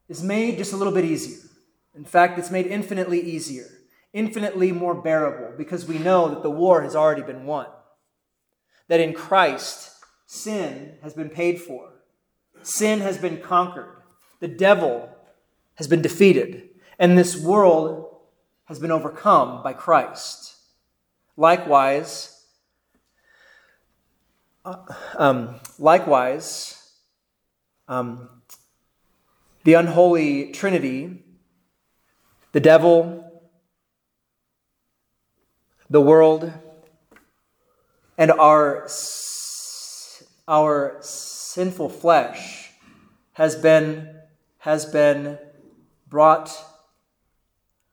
is 0.08 0.22
made 0.22 0.58
just 0.58 0.74
a 0.74 0.76
little 0.76 0.92
bit 0.92 1.06
easier. 1.06 1.48
In 1.96 2.04
fact, 2.04 2.38
it's 2.38 2.50
made 2.50 2.66
infinitely 2.66 3.20
easier 3.20 3.77
infinitely 4.18 4.72
more 4.72 4.94
bearable 4.94 5.56
because 5.56 5.86
we 5.86 5.96
know 5.96 6.28
that 6.28 6.42
the 6.42 6.50
war 6.50 6.82
has 6.82 6.96
already 6.96 7.22
been 7.22 7.46
won. 7.46 7.66
That 8.88 8.98
in 8.98 9.12
Christ, 9.12 9.92
sin 10.26 10.98
has 11.02 11.14
been 11.14 11.30
paid 11.30 11.60
for, 11.60 11.92
sin 12.62 12.98
has 13.00 13.16
been 13.16 13.40
conquered, 13.40 14.02
the 14.40 14.48
devil 14.48 15.08
has 15.76 15.86
been 15.86 16.02
defeated, 16.02 16.68
and 16.98 17.16
this 17.16 17.40
world 17.40 18.16
has 18.64 18.80
been 18.80 18.90
overcome 18.90 19.62
by 19.62 19.72
Christ. 19.72 20.56
Likewise, 21.36 22.44
uh, 24.64 24.82
um, 25.16 25.60
likewise, 25.78 26.92
um, 27.86 28.28
the 29.62 29.74
unholy 29.74 30.50
Trinity, 30.50 31.22
the 32.50 32.60
devil, 32.60 33.27
the 35.90 36.00
world 36.00 36.52
and 38.18 38.32
our, 38.32 38.88
our 40.46 40.96
sinful 41.00 41.88
flesh 41.88 42.70
has 43.32 43.56
been, 43.56 44.16
has 44.58 44.84
been 44.84 45.38
brought, 46.08 46.52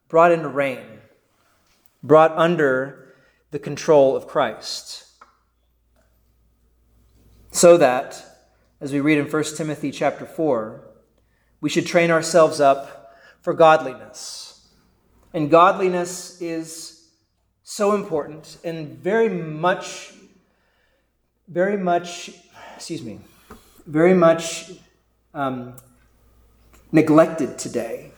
brought 0.07 0.31
into 0.31 0.49
reign, 0.49 0.85
brought 2.01 2.35
under 2.35 3.13
the 3.51 3.59
control 3.59 4.15
of 4.15 4.27
Christ. 4.27 5.05
So 7.51 7.77
that, 7.77 8.21
as 8.81 8.91
we 8.91 8.99
read 8.99 9.17
in 9.17 9.29
1 9.29 9.43
Timothy 9.55 9.91
chapter 9.91 10.25
4, 10.25 10.83
we 11.61 11.69
should 11.69 11.85
train 11.85 12.11
ourselves 12.11 12.59
up 12.59 13.15
for 13.41 13.53
godliness. 13.53 14.69
And 15.33 15.49
godliness 15.49 16.41
is 16.41 16.94
so 17.67 17.95
important 17.95 18.59
and 18.63 18.89
very 18.99 19.27
much, 19.27 20.13
very 21.47 21.75
much, 21.75 22.29
excuse 22.75 23.01
me, 23.01 23.19
very 23.87 24.13
much 24.13 24.71
um, 25.33 25.75
neglected 26.91 27.57
today. 27.57 28.11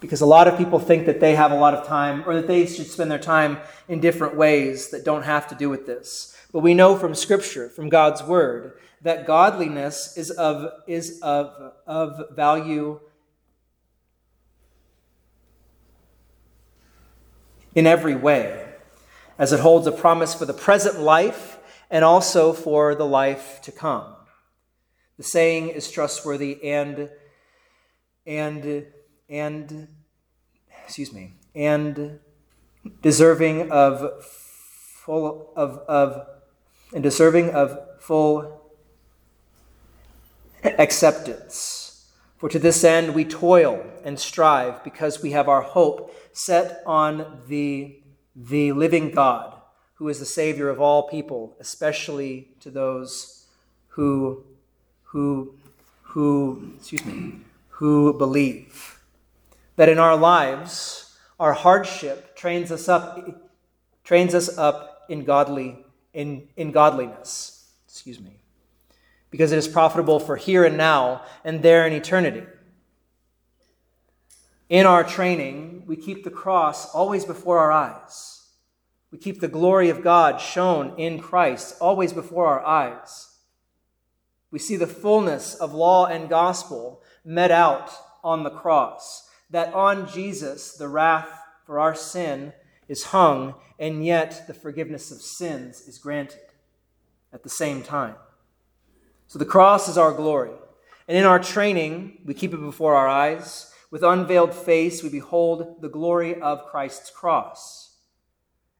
Because 0.00 0.22
a 0.22 0.26
lot 0.26 0.48
of 0.48 0.56
people 0.56 0.78
think 0.78 1.04
that 1.06 1.20
they 1.20 1.34
have 1.34 1.52
a 1.52 1.56
lot 1.56 1.74
of 1.74 1.86
time 1.86 2.24
or 2.26 2.34
that 2.34 2.46
they 2.46 2.66
should 2.66 2.86
spend 2.86 3.10
their 3.10 3.18
time 3.18 3.58
in 3.86 4.00
different 4.00 4.34
ways 4.34 4.88
that 4.90 5.04
don't 5.04 5.24
have 5.24 5.46
to 5.48 5.54
do 5.54 5.68
with 5.68 5.86
this. 5.86 6.34
But 6.50 6.60
we 6.60 6.72
know 6.72 6.96
from 6.96 7.14
Scripture, 7.14 7.68
from 7.68 7.90
God's 7.90 8.22
Word, 8.22 8.78
that 9.02 9.26
godliness 9.26 10.16
is 10.16 10.30
of, 10.30 10.70
is 10.86 11.20
of, 11.20 11.74
of 11.86 12.34
value 12.34 13.00
in 17.74 17.86
every 17.86 18.14
way 18.14 18.66
as 19.38 19.52
it 19.52 19.60
holds 19.60 19.86
a 19.86 19.92
promise 19.92 20.34
for 20.34 20.44
the 20.44 20.54
present 20.54 21.00
life 21.00 21.58
and 21.90 22.04
also 22.04 22.52
for 22.52 22.94
the 22.94 23.06
life 23.06 23.60
to 23.62 23.72
come. 23.72 24.14
The 25.16 25.22
saying 25.22 25.68
is 25.68 25.90
trustworthy 25.90 26.62
and 26.64 27.10
and 28.26 28.86
and 29.28 29.88
excuse 30.84 31.12
me 31.12 31.34
and 31.54 32.18
deserving 33.02 33.70
of 33.70 34.24
full 34.24 35.52
of 35.56 35.78
of 35.88 36.26
and 36.92 37.02
deserving 37.02 37.50
of 37.50 37.78
full 38.00 38.62
acceptance. 40.64 42.10
For 42.36 42.48
to 42.50 42.58
this 42.58 42.84
end 42.84 43.14
we 43.14 43.24
toil 43.24 43.82
and 44.04 44.18
strive 44.18 44.84
because 44.84 45.22
we 45.22 45.30
have 45.30 45.48
our 45.48 45.62
hope 45.62 46.14
set 46.32 46.82
on 46.84 47.42
the 47.48 48.02
the 48.36 48.72
living 48.72 49.10
God, 49.10 49.54
who 49.94 50.08
is 50.08 50.18
the 50.18 50.26
Savior 50.26 50.68
of 50.68 50.80
all 50.80 51.08
people, 51.08 51.56
especially 51.58 52.48
to 52.60 52.70
those 52.70 53.46
who, 53.88 54.44
who, 55.04 55.54
who, 56.02 56.72
excuse 56.76 57.04
me, 57.04 57.40
who 57.68 58.12
believe. 58.12 59.00
that 59.76 59.88
in 59.88 59.98
our 59.98 60.16
lives, 60.16 61.16
our 61.38 61.52
hardship 61.52 62.36
trains 62.36 62.72
us 62.72 62.88
up, 62.88 63.18
trains 64.04 64.34
us 64.34 64.56
up 64.58 65.04
in 65.08 65.24
godly 65.24 65.78
in, 66.14 66.48
in 66.56 66.72
godliness. 66.72 67.70
Excuse 67.86 68.20
me. 68.20 68.40
Because 69.30 69.52
it 69.52 69.58
is 69.58 69.68
profitable 69.68 70.18
for 70.18 70.36
here 70.36 70.64
and 70.64 70.76
now 70.76 71.22
and 71.44 71.62
there 71.62 71.86
in 71.86 71.92
eternity. 71.92 72.42
In 74.68 74.84
our 74.84 75.04
training, 75.04 75.84
we 75.86 75.96
keep 75.96 76.24
the 76.24 76.30
cross 76.30 76.92
always 76.92 77.24
before 77.24 77.58
our 77.58 77.70
eyes. 77.70 78.48
We 79.12 79.18
keep 79.18 79.40
the 79.40 79.48
glory 79.48 79.90
of 79.90 80.02
God 80.02 80.40
shown 80.40 80.98
in 80.98 81.20
Christ 81.20 81.76
always 81.80 82.12
before 82.12 82.46
our 82.46 82.64
eyes. 82.64 83.38
We 84.50 84.58
see 84.58 84.74
the 84.76 84.88
fullness 84.88 85.54
of 85.54 85.72
law 85.72 86.06
and 86.06 86.28
gospel 86.28 87.02
met 87.24 87.52
out 87.52 87.92
on 88.24 88.42
the 88.42 88.50
cross, 88.50 89.28
that 89.50 89.72
on 89.72 90.08
Jesus 90.08 90.72
the 90.72 90.88
wrath 90.88 91.28
for 91.64 91.78
our 91.78 91.94
sin 91.94 92.52
is 92.88 93.04
hung, 93.04 93.54
and 93.78 94.04
yet 94.04 94.46
the 94.48 94.54
forgiveness 94.54 95.12
of 95.12 95.22
sins 95.22 95.82
is 95.82 95.98
granted 95.98 96.40
at 97.32 97.44
the 97.44 97.48
same 97.48 97.82
time. 97.82 98.16
So 99.28 99.38
the 99.38 99.44
cross 99.44 99.88
is 99.88 99.98
our 99.98 100.12
glory. 100.12 100.52
And 101.06 101.16
in 101.16 101.24
our 101.24 101.38
training, 101.38 102.18
we 102.24 102.34
keep 102.34 102.52
it 102.52 102.60
before 102.60 102.96
our 102.96 103.08
eyes. 103.08 103.72
With 103.90 104.02
unveiled 104.02 104.54
face, 104.54 105.02
we 105.02 105.08
behold 105.08 105.80
the 105.80 105.88
glory 105.88 106.40
of 106.40 106.66
Christ's 106.66 107.10
cross. 107.10 107.96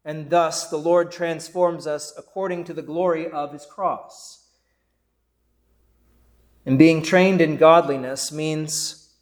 And 0.05 0.31
thus 0.31 0.69
the 0.69 0.77
Lord 0.77 1.11
transforms 1.11 1.87
us 1.87 2.13
according 2.17 2.65
to 2.65 2.75
the 2.75 2.83
glory 2.83 3.31
of 3.31 3.53
his 3.53 3.67
cross. 3.67 4.49
And 6.65 6.79
being 6.79 7.03
trained 7.03 7.41
in 7.41 7.57
godliness 7.57 8.33
means 8.33 9.13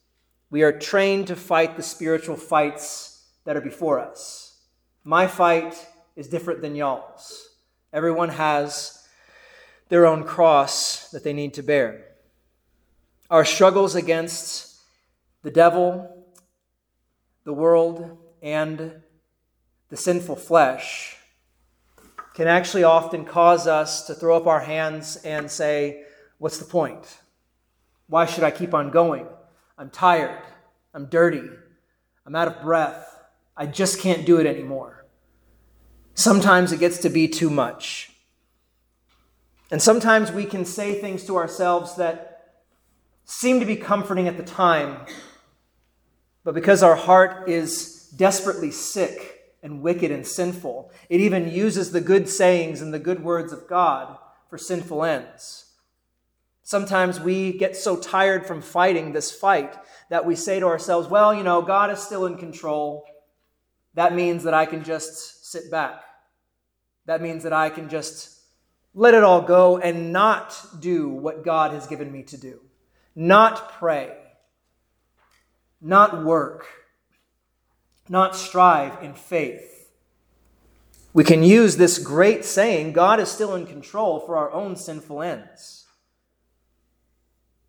we 0.51 0.63
are 0.63 0.79
trained 0.79 1.27
to 1.27 1.37
fight 1.37 1.77
the 1.77 1.83
spiritual 1.83 2.37
fights 2.37 3.27
that 3.45 3.57
are 3.57 3.61
before 3.61 3.99
us. 3.99 4.63
My 5.05 5.27
fight 5.27 5.75
is 6.17 6.29
different 6.29 6.63
than 6.63 6.77
y'all's. 6.77 7.51
Everyone 7.93 8.31
has 8.31 9.07
their 9.89 10.07
own 10.07 10.25
cross 10.25 11.11
that 11.11 11.25
they 11.25 11.33
need 11.33 11.55
to 11.55 11.63
bear. 11.63 12.05
Our 13.31 13.45
struggles 13.45 13.95
against 13.95 14.74
the 15.45 15.51
devil, 15.51 16.25
the 17.45 17.53
world, 17.53 18.19
and 18.43 19.03
the 19.91 19.97
sinful 19.97 20.37
flesh 20.37 21.17
can 22.33 22.49
actually 22.49 22.83
often 22.83 23.25
cause 23.25 23.67
us 23.69 24.07
to 24.07 24.15
throw 24.15 24.37
up 24.37 24.47
our 24.47 24.61
hands 24.61 25.17
and 25.17 25.49
say, 25.49 26.03
What's 26.39 26.59
the 26.59 26.65
point? 26.65 27.19
Why 28.09 28.27
should 28.27 28.43
I 28.43 28.51
keep 28.51 28.75
on 28.75 28.91
going? 28.91 29.27
I'm 29.79 29.91
tired. 29.91 30.43
I'm 30.93 31.07
dirty. 31.07 31.49
I'm 32.27 32.35
out 32.35 32.49
of 32.49 32.63
breath. 32.63 33.23
I 33.57 33.67
just 33.67 34.01
can't 34.01 34.27
do 34.27 34.39
it 34.39 34.47
anymore. 34.47 35.07
Sometimes 36.15 36.73
it 36.73 36.81
gets 36.81 36.99
to 36.99 37.09
be 37.09 37.29
too 37.29 37.51
much. 37.51 38.11
And 39.71 39.81
sometimes 39.81 40.33
we 40.33 40.45
can 40.45 40.65
say 40.65 41.01
things 41.01 41.25
to 41.27 41.37
ourselves 41.37 41.97
that 41.97 42.35
seem 43.25 43.61
to 43.61 43.67
be 43.67 43.77
comforting 43.77 44.29
at 44.29 44.37
the 44.37 44.43
time, 44.43 45.07
but 46.45 46.55
because 46.55 46.83
our 46.83 46.95
heart 46.95 47.49
is 47.49 48.09
desperately 48.17 48.71
sick 48.71 49.55
and 49.63 49.83
wicked 49.83 50.11
and 50.11 50.27
sinful, 50.27 50.93
it 51.09 51.21
even 51.21 51.51
uses 51.51 51.91
the 51.91 52.01
good 52.01 52.29
sayings 52.29 52.83
and 52.83 52.93
the 52.93 52.99
good 52.99 53.25
words 53.25 53.53
of 53.53 53.67
God 53.67 54.19
for 54.49 54.59
sinful 54.59 55.05
ends. 55.05 55.73
Sometimes 56.63 57.21
we 57.21 57.57
get 57.57 57.77
so 57.77 57.97
tired 57.97 58.47
from 58.47 58.63
fighting 58.63 59.13
this 59.13 59.33
fight 59.33 59.75
that 60.11 60.25
we 60.25 60.37
say 60.37 60.61
to 60.61 60.67
ourselves, 60.67 61.09
well, 61.09 61.35
you 61.35 61.43
know, 61.43 61.61
God 61.61 61.91
is 61.91 61.99
still 61.99 62.27
in 62.27 62.37
control. 62.37 63.05
That 63.95 64.15
means 64.15 64.45
that 64.45 64.55
I 64.55 64.67
can 64.67 64.85
just 64.85 65.51
sit 65.51 65.71
back. 65.71 66.03
That 67.07 67.21
means 67.21 67.43
that 67.43 67.53
I 67.53 67.69
can 67.69 67.89
just 67.89 68.41
let 68.95 69.15
it 69.15 69.25
all 69.25 69.43
go 69.43 69.79
and 69.79 70.13
not 70.13 70.57
do 70.81 71.09
what 71.09 71.45
God 71.45 71.73
has 71.73 71.87
given 71.87 72.11
me 72.11 72.23
to 72.25 72.37
do, 72.37 72.61
not 73.15 73.73
pray, 73.73 74.13
not 75.85 76.25
work, 76.25 76.67
not 78.09 78.35
strive 78.35 79.03
in 79.03 79.13
faith. 79.13 79.91
We 81.13 81.25
can 81.25 81.43
use 81.43 81.77
this 81.77 81.99
great 81.99 82.45
saying, 82.45 82.95
God 82.95 83.21
is 83.21 83.31
still 83.31 83.55
in 83.55 83.67
control, 83.67 84.19
for 84.19 84.37
our 84.39 84.51
own 84.51 84.77
sinful 84.77 85.23
ends. 85.23 85.87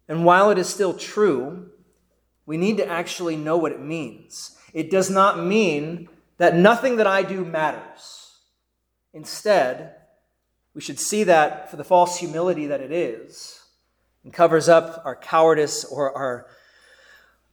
And 0.08 0.23
while 0.23 0.49
it 0.49 0.58
is 0.58 0.69
still 0.69 0.93
true, 0.93 1.69
we 2.45 2.58
need 2.58 2.78
to 2.78 2.88
actually 2.88 3.36
know 3.36 3.58
what 3.58 3.73
it 3.73 3.82
means. 3.82 4.58
It 4.73 4.89
does 4.89 5.10
not 5.10 5.43
mean 5.43 6.08
that 6.38 6.56
nothing 6.56 6.95
that 6.95 7.08
I 7.08 7.21
do 7.21 7.43
matters. 7.43 8.39
Instead, 9.13 9.95
we 10.73 10.82
should 10.82 10.99
see 10.99 11.25
that 11.25 11.69
for 11.69 11.75
the 11.75 11.84
false 11.84 12.17
humility 12.17 12.67
that 12.67 12.82
it 12.82 12.91
is 12.91 13.62
and 14.23 14.32
covers 14.32 14.69
up 14.69 15.01
our 15.06 15.15
cowardice 15.15 15.84
or 15.84 16.15
our 16.17 16.47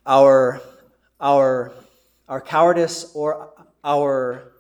our 0.07 0.61
our 1.21 1.73
our 2.29 2.41
cowardice 2.41 3.13
or 3.15 3.51
our 3.85 4.53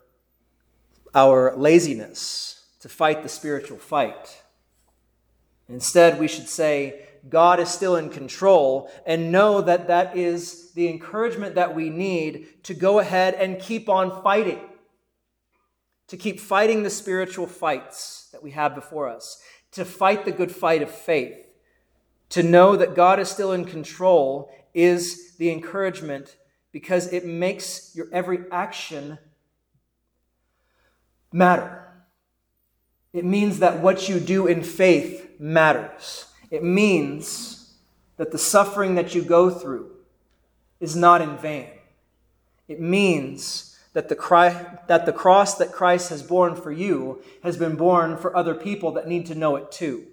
our 1.14 1.56
laziness 1.56 2.64
to 2.80 2.88
fight 2.88 3.22
the 3.22 3.28
spiritual 3.28 3.78
fight. 3.78 4.42
Instead, 5.68 6.18
we 6.18 6.28
should 6.28 6.48
say, 6.48 7.06
God 7.28 7.60
is 7.60 7.68
still 7.68 7.96
in 7.96 8.10
control, 8.10 8.90
and 9.06 9.30
know 9.30 9.60
that 9.60 9.86
that 9.86 10.16
is 10.16 10.72
the 10.72 10.88
encouragement 10.88 11.54
that 11.54 11.74
we 11.74 11.88
need 11.88 12.64
to 12.64 12.74
go 12.74 12.98
ahead 12.98 13.34
and 13.34 13.60
keep 13.60 13.88
on 13.88 14.22
fighting, 14.22 14.60
to 16.08 16.16
keep 16.16 16.40
fighting 16.40 16.82
the 16.82 16.90
spiritual 16.90 17.46
fights 17.46 18.28
that 18.32 18.42
we 18.42 18.50
have 18.50 18.74
before 18.74 19.08
us, 19.08 19.40
to 19.70 19.84
fight 19.84 20.24
the 20.24 20.32
good 20.32 20.50
fight 20.50 20.82
of 20.82 20.90
faith. 20.90 21.38
To 22.30 22.42
know 22.42 22.76
that 22.76 22.94
God 22.94 23.20
is 23.20 23.28
still 23.28 23.52
in 23.52 23.66
control 23.66 24.50
is 24.74 25.36
the 25.36 25.50
encouragement 25.50 26.36
because 26.72 27.12
it 27.12 27.26
makes 27.26 27.94
your 27.94 28.06
every 28.12 28.40
action 28.50 29.18
matter. 31.32 31.78
It 33.12 33.24
means 33.24 33.58
that 33.58 33.80
what 33.80 34.08
you 34.08 34.18
do 34.18 34.46
in 34.46 34.62
faith 34.62 35.38
matters. 35.38 36.26
It 36.50 36.64
means 36.64 37.74
that 38.16 38.32
the 38.32 38.38
suffering 38.38 38.94
that 38.94 39.14
you 39.14 39.22
go 39.22 39.50
through 39.50 39.90
is 40.80 40.96
not 40.96 41.20
in 41.20 41.36
vain. 41.36 41.68
It 42.68 42.80
means 42.80 43.78
that 43.92 44.08
the, 44.08 44.78
that 44.86 45.04
the 45.04 45.12
cross 45.12 45.56
that 45.58 45.72
Christ 45.72 46.08
has 46.08 46.22
borne 46.22 46.56
for 46.56 46.72
you 46.72 47.22
has 47.42 47.56
been 47.56 47.76
borne 47.76 48.16
for 48.16 48.34
other 48.34 48.54
people 48.54 48.92
that 48.92 49.06
need 49.06 49.26
to 49.26 49.34
know 49.34 49.56
it 49.56 49.70
too. 49.70 50.06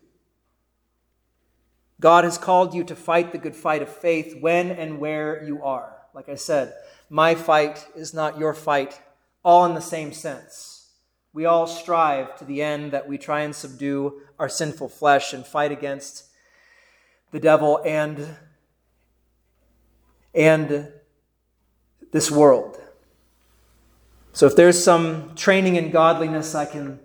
God 1.99 2.23
has 2.23 2.37
called 2.37 2.73
you 2.73 2.83
to 2.85 2.95
fight 2.95 3.31
the 3.31 3.37
good 3.37 3.55
fight 3.55 3.81
of 3.81 3.89
faith 3.89 4.37
when 4.39 4.71
and 4.71 4.99
where 4.99 5.43
you 5.43 5.61
are. 5.63 5.97
Like 6.13 6.29
I 6.29 6.35
said, 6.35 6.73
my 7.09 7.35
fight 7.35 7.87
is 7.95 8.13
not 8.13 8.37
your 8.37 8.53
fight, 8.53 9.01
all 9.43 9.65
in 9.65 9.73
the 9.73 9.81
same 9.81 10.13
sense. 10.13 10.91
We 11.33 11.45
all 11.45 11.67
strive 11.67 12.37
to 12.37 12.45
the 12.45 12.61
end 12.61 12.91
that 12.91 13.07
we 13.07 13.17
try 13.17 13.41
and 13.41 13.55
subdue 13.55 14.21
our 14.39 14.49
sinful 14.49 14.89
flesh 14.89 15.33
and 15.33 15.45
fight 15.45 15.71
against 15.71 16.25
the 17.31 17.39
devil 17.39 17.81
and 17.85 18.35
and 20.33 20.91
this 22.11 22.31
world. 22.31 22.79
So 24.31 24.45
if 24.45 24.55
there's 24.55 24.81
some 24.81 25.35
training 25.35 25.75
in 25.75 25.91
godliness 25.91 26.55
I 26.55 26.65
can 26.65 26.99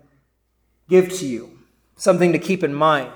give 0.87 1.11
to 1.19 1.25
you, 1.25 1.59
something 1.95 2.31
to 2.31 2.39
keep 2.39 2.63
in 2.63 2.73
mind, 2.73 3.11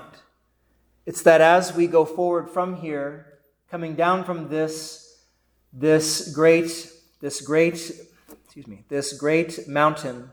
it's 1.10 1.22
that 1.22 1.40
as 1.40 1.74
we 1.74 1.88
go 1.88 2.04
forward 2.04 2.48
from 2.48 2.76
here, 2.76 3.40
coming 3.68 3.96
down 3.96 4.22
from 4.22 4.48
this 4.48 5.24
this 5.72 6.32
great 6.32 6.88
this 7.18 7.40
great 7.40 7.90
excuse 8.44 8.68
me, 8.68 8.84
this 8.88 9.12
great 9.14 9.66
mountain 9.66 10.30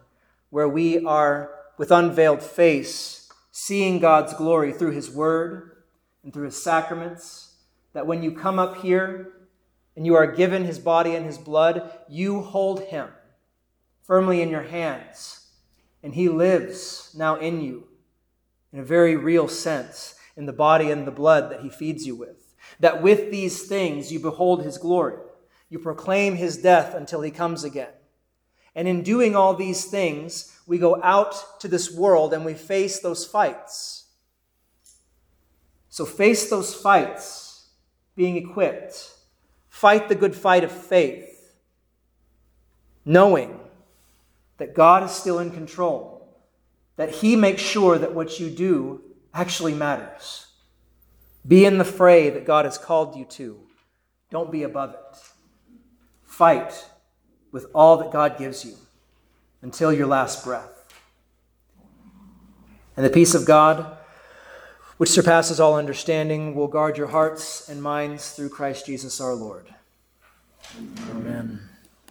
where 0.52 0.70
we 0.70 1.04
are 1.04 1.50
with 1.80 1.90
unveiled 1.90 2.44
face 2.44 3.28
seeing 3.50 3.98
God's 3.98 4.36
glory 4.36 4.72
through 4.72 4.92
his 4.92 5.10
word 5.10 5.78
and 6.24 6.32
through 6.32 6.46
his 6.46 6.62
sacraments, 6.62 7.56
that 7.94 8.06
when 8.06 8.22
you 8.22 8.32
come 8.32 8.60
up 8.60 8.78
here 8.78 9.34
and 9.96 10.06
you 10.06 10.14
are 10.14 10.28
given 10.28 10.64
his 10.64 10.78
body 10.78 11.16
and 11.16 11.26
his 11.26 11.40
blood, 11.40 11.92
you 12.08 12.42
hold 12.42 12.82
him 12.82 13.08
firmly 14.04 14.44
in 14.44 14.52
your 14.52 14.62
hands, 14.62 15.48
and 16.04 16.14
he 16.14 16.30
lives 16.30 17.16
now 17.18 17.36
in 17.36 17.62
you 17.62 17.88
in 18.72 18.78
a 18.78 18.84
very 18.84 19.16
real 19.16 19.48
sense 19.48 20.14
in 20.38 20.46
the 20.46 20.54
body 20.54 20.90
and 20.92 21.06
the 21.06 21.12
blood 21.12 21.52
that 21.52 21.62
he 21.62 21.70
feeds 21.70 22.08
you 22.08 22.16
with. 22.16 22.54
That 22.80 23.02
with 23.02 23.32
these 23.32 23.68
things 23.68 24.12
you 24.12 24.20
behold 24.20 24.64
his 24.64 24.78
glory, 24.78 25.18
you 25.70 25.80
proclaim 25.80 26.36
his 26.36 26.58
death 26.58 26.94
until 26.94 27.22
he 27.22 27.32
comes 27.32 27.66
again. 27.66 27.92
And 28.76 28.88
in 28.88 29.04
doing 29.04 29.36
all 29.36 29.56
these 29.56 29.86
things, 29.86 30.58
we 30.68 30.78
go 30.78 31.02
out 31.04 31.60
to 31.60 31.68
this 31.68 31.92
world 31.92 32.34
and 32.34 32.46
we 32.46 32.54
face 32.54 33.00
those 33.00 33.26
fights 33.26 34.08
so 35.98 36.06
face 36.06 36.48
those 36.52 36.76
fights 36.76 37.70
being 38.16 38.38
equipped. 38.38 39.16
Fight 39.68 40.08
the 40.08 40.14
good 40.14 40.36
fight 40.36 40.64
of 40.64 40.72
faith, 40.72 41.56
knowing 43.04 43.60
that 44.58 44.76
God 44.76 45.02
is 45.02 45.10
still 45.10 45.40
in 45.40 45.50
control, 45.50 46.38
that 46.98 47.10
He 47.10 47.36
makes 47.36 47.64
sure 47.64 47.98
that 47.98 48.14
what 48.14 48.40
you 48.40 48.52
do 48.52 49.02
actually 49.34 49.74
matters. 49.74 50.48
Be 51.48 51.66
in 51.66 51.78
the 51.78 51.86
fray 51.86 52.30
that 52.30 52.46
God 52.46 52.66
has 52.66 52.78
called 52.78 53.16
you 53.16 53.26
to. 53.26 53.60
Don't 54.30 54.52
be 54.52 54.64
above 54.64 54.94
it. 54.94 55.18
Fight 56.24 56.86
with 57.52 57.68
all 57.74 57.98
that 57.98 58.12
God 58.12 58.38
gives 58.38 58.66
you 58.66 58.76
until 59.62 59.94
your 59.94 60.08
last 60.08 60.44
breath. 60.44 60.84
And 62.96 63.06
the 63.06 63.10
peace 63.10 63.34
of 63.34 63.46
God, 63.46 63.98
which 64.98 65.10
surpasses 65.10 65.60
all 65.60 65.76
understanding, 65.76 66.56
will 66.56 66.68
guard 66.68 66.98
your 66.98 67.08
hearts 67.08 67.70
and 67.70 67.82
minds 67.82 68.32
through 68.32 68.50
Christ 68.50 68.86
Jesus 68.86 69.22
our 69.22 69.34
Lord. 69.34 69.74
Amen. 71.12 71.67